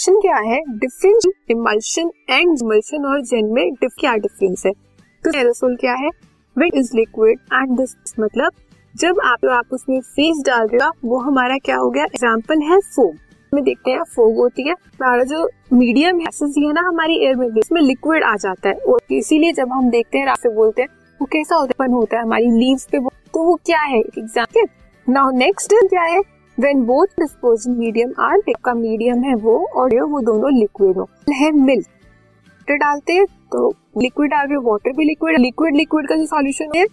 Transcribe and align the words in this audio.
Question 0.00 0.20
क्या 0.20 0.36
है? 0.38 0.58
Difference 0.78 1.24
emulsion 1.50 2.10
and 2.30 2.58
emulsion 2.62 3.04
और 3.04 3.20
जेल 3.20 3.44
में 3.44 3.74
क्या 3.80 4.12
डिफरेंस 4.16 4.62
है? 4.66 4.72
तो 5.24 5.30
एरोसोल 5.38 5.74
क्या 5.76 5.94
है? 5.94 6.10
It 6.56 6.74
is 6.74 6.90
liquid 6.96 7.38
and 7.52 7.76
this 7.78 8.14
मतलब 8.20 8.52
जब 8.94 9.18
आप 9.24 9.38
तो 9.42 9.50
आप 9.52 9.72
उसमें 9.72 10.00
फेस 10.00 10.42
डाल 10.46 10.66
रहे 10.66 10.84
हो 10.84 10.92
वो 11.04 11.18
हमारा 11.20 11.56
क्या 11.64 11.76
हो 11.76 11.90
गया? 11.90 12.04
एग्ज़ाम्पल 12.04 12.62
है 12.62 12.78
फोम 12.86 13.16
में 13.52 13.62
देखते 13.64 13.90
हैं 13.90 14.02
फोग 14.14 14.36
होती 14.36 14.68
है। 14.68 14.74
हमारा 14.74 15.24
जो 15.24 15.48
मीडियम 15.72 16.20
है 16.20 16.72
ना 16.72 16.88
हमारी 16.88 17.18
एयर 17.24 17.36
में 17.36 17.48
इसमें 17.48 17.80
लिक्विड 17.82 18.24
आ 18.24 18.34
जाता 18.36 18.68
है। 18.68 18.74
और 18.76 19.14
इसीलिए 19.14 19.52
जब 19.52 19.72
हम 19.72 19.90
देखते 19.90 20.18
हैं 20.18 20.26
रास्ते 20.26 20.54
बोलते 20.54 20.82
हैं, 20.82 20.88
वो 21.20 21.26
कैसा 21.32 21.56
होता 21.56 21.92
होता 21.92 22.16
है? 22.16 22.22
हमारी 22.22 22.50
लीव्स 22.58 22.88
पे 22.92 22.98
तो 22.98 23.44
वो 23.44 23.60
क्या 23.66 23.80
है? 23.80 23.98
एग्ज़ाम्पल 23.98 25.12
नाउ 25.12 25.30
नेक्स्ट 25.38 25.74
क्या 25.84 26.02
है? 26.04 26.22
When 26.60 26.82
both 26.84 27.06
disposal 27.20 27.72
medium 27.72 28.12
are 28.20 28.40
का 28.64 28.72
मीडियम 28.74 29.22
है 29.22 29.34
वो, 29.34 29.56
और 29.76 29.94
ये 29.94 30.00
वो 30.02 30.20
दोनों 30.20 30.52
लिक्विड 30.52 30.96
हो। 30.96 31.08
है 31.32 31.50
मिल्क 31.52 31.86
डालते 32.70 33.12
हैं 33.12 33.24
तो 33.52 33.68
लिक्विड 33.98 34.30
डाल 34.30 34.46
रहे 34.46 34.56
वाटर 34.62 34.92
भी 34.96 35.04
लिक्विड 35.04 35.38
लिक्विड 35.38 35.76
लिक्विड 35.76 36.08
का 36.08 36.16
जो 36.16 36.26
सॉल्यूशन 36.26 36.72
है 36.76 36.84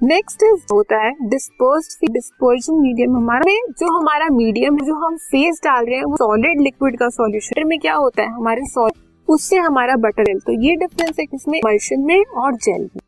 नेक्स्ट 0.00 0.42
इज़ 0.42 0.62
होता 0.72 0.96
है 0.96 1.12
डिस्पोज 1.22 1.96
डिस्पर्जन 2.10 2.80
मीडियम 2.80 3.16
हमारा 3.16 3.42
में 3.46 3.72
जो 3.78 3.92
हमारा 3.98 4.28
मीडियम 4.32 4.76
जो 4.78 4.94
हम 4.96 5.16
फेस 5.16 5.60
डाल 5.64 5.86
रहे 5.86 5.96
हैं, 5.96 6.04
वो 6.04 6.16
सॉलिड 6.16 6.60
लिक्विड 6.60 6.98
का 6.98 7.08
सॉल्यूशन 7.08 7.66
में 7.68 7.78
क्या 7.78 7.94
होता 7.94 8.22
है? 8.22 8.28
हमारे 8.28 8.66
सॉलिड 8.66 9.02
उससे 9.28 9.56
हमारा 9.58 9.96
बटर 9.96 10.38
तो 10.38 10.52
ये 10.62 10.76
डिफरेंस 10.76 11.16
है 11.20 11.26
किसमें? 11.26 11.60
मल्शन 11.66 12.00
में 12.00 12.24
और 12.24 12.54
जेल 12.56 12.82
में। 12.82 13.07